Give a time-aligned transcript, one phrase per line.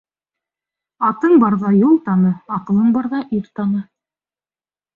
[1.09, 3.87] Атың барҙа юл таны, аҡылың барҙа ир таны.